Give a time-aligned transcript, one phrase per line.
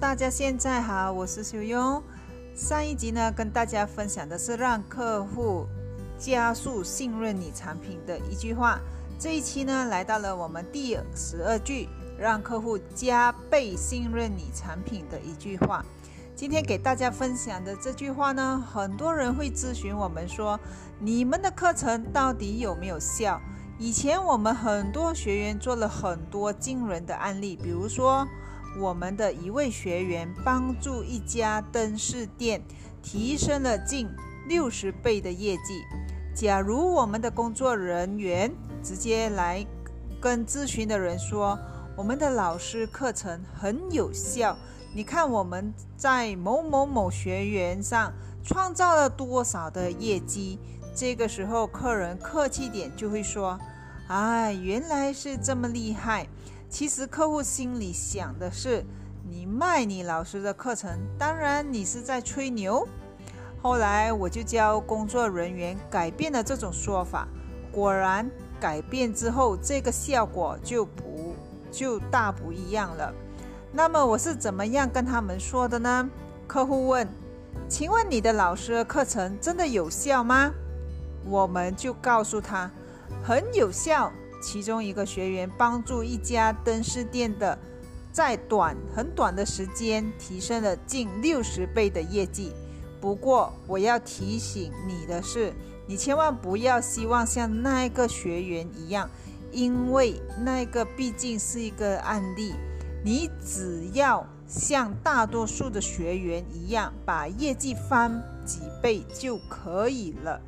[0.00, 2.02] 大家现在好，我是修庸。
[2.54, 5.66] 上一集呢，跟大家分享的是让客户
[6.18, 8.80] 加速信任你产品的一句话。
[9.18, 11.86] 这一期呢，来到了我们第十二句，
[12.18, 15.84] 让客户加倍信任你产品的一句话。
[16.34, 20.58] 今天给大家分享的这句话呢，很多人会咨询我们说，
[20.98, 23.38] 你们的课程到底有没有效？
[23.78, 28.26] 以前我们很多学员做了很多惊人的案例，比如说
[28.78, 32.62] 我们的一位学员帮助一家灯饰店
[33.02, 34.08] 提升了近
[34.48, 35.82] 六十倍的业绩。
[36.34, 38.50] 假如我们的工作人员
[38.82, 39.66] 直接来
[40.20, 41.58] 跟咨询的人说，
[41.96, 44.56] 我们的老师课程很有效。
[44.94, 50.58] 你看我们在某某某学员上创造了多少的业绩？
[50.94, 53.58] 这个时候，客人客气点就会说
[54.08, 56.26] ：“哎，原来是这么厉害。”
[56.70, 58.84] 其实客户心里想的是
[59.28, 62.86] ：“你卖你老师的课程，当然你是在吹牛。”
[63.60, 67.26] 后来我就教工作人员改变了这种说法，
[67.72, 68.30] 果然
[68.60, 71.34] 改变之后，这个效果就不
[71.72, 73.12] 就大不一样了。
[73.72, 76.08] 那么我是怎么样跟他们说的呢？
[76.46, 77.06] 客户问
[77.68, 80.52] ：“请问你的老师的课程真的有效吗？”
[81.26, 82.70] 我们就告诉他
[83.26, 87.58] ：“很有效。”其中一个学员帮助一家灯饰店的，
[88.12, 92.52] 在短很短的时间提升了近六十倍的业绩。
[93.00, 95.52] 不过我要提醒你的是，
[95.86, 99.08] 你千万不要希望像那个学员一样，
[99.52, 102.54] 因为那个毕竟是一个案例。
[103.02, 110.38] 你只要像大多数的学员一样，把业绩翻几倍就可以了。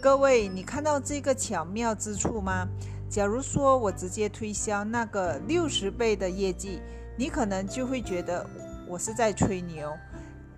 [0.00, 2.68] 各位，你看到这个巧妙之处吗？
[3.08, 6.80] 假如说我直接推销那个六十倍的业绩，
[7.16, 8.48] 你可能就会觉得
[8.86, 9.92] 我是在吹牛。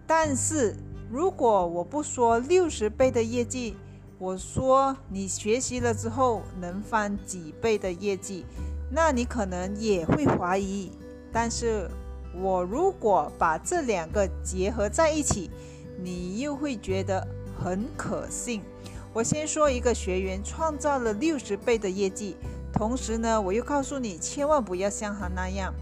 [0.06, 0.74] 但是
[1.08, 3.76] 如果我不说六十倍的业绩，
[4.18, 8.44] 我说你学习了之后能翻几倍的业绩，
[8.90, 10.90] 那你可能也会怀疑。
[11.32, 11.88] 但是
[12.34, 15.50] 我如果把这两个结合在一起，
[16.02, 18.60] 你又会觉得很可信。
[19.12, 22.36] 我先说一个学员创造了六十倍的业绩，
[22.72, 25.74] 同时呢，我又告诉你千万不要像他那样，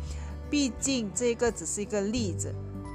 [0.51, 2.55] 毕竟这个只是一个例子，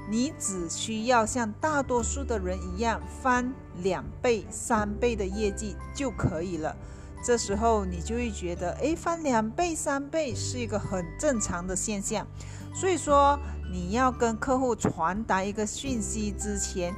[0.10, 6.76] 你只需要像大多数的人一样翻两倍、三倍的业绩就可以了。
[7.24, 12.28] 这时候你就会觉得，诶，翻两倍、三倍是一个很正常的现象。
[12.74, 13.40] 所以说，
[13.72, 16.92] 你要跟客户传达一个讯息之前，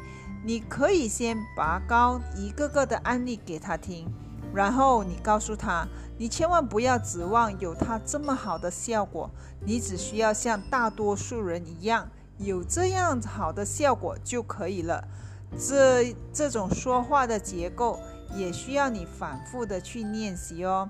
[0.45, 4.07] 你可以先拔高一个个的案例给他听，
[4.53, 9.29] 然后你告诉他，你千万不要指望有他这么好的效果，
[9.65, 15.07] 你只需要像大多数人一样有这样好的效果就可以了。
[15.57, 17.99] 这这种说话的结构。
[18.35, 20.89] 也需要你反复的去练习哦，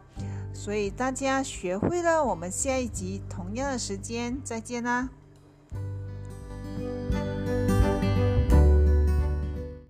[0.54, 5.10] 所以大家学会了，我们下一集同样的时间再见啦。